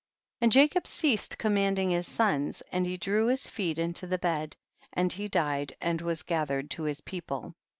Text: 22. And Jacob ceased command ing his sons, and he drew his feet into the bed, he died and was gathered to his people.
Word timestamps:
22. 0.39 0.43
And 0.45 0.51
Jacob 0.51 0.87
ceased 0.87 1.37
command 1.37 1.77
ing 1.77 1.91
his 1.91 2.07
sons, 2.07 2.63
and 2.71 2.87
he 2.87 2.97
drew 2.97 3.27
his 3.27 3.51
feet 3.51 3.77
into 3.77 4.07
the 4.07 4.17
bed, 4.17 4.57
he 5.11 5.27
died 5.27 5.75
and 5.79 6.01
was 6.01 6.23
gathered 6.23 6.71
to 6.71 6.81
his 6.85 7.01
people. 7.01 7.53